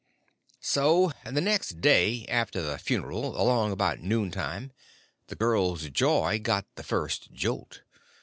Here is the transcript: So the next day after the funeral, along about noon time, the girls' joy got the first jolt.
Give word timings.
So 0.61 1.11
the 1.25 1.41
next 1.41 1.79
day 1.79 2.25
after 2.27 2.63
the 2.63 2.79
funeral, 2.79 3.39
along 3.39 3.71
about 3.71 3.99
noon 3.99 4.31
time, 4.31 4.71
the 5.27 5.35
girls' 5.35 5.91
joy 5.91 6.39
got 6.41 6.65
the 6.73 6.81
first 6.81 7.31
jolt. 7.33 7.81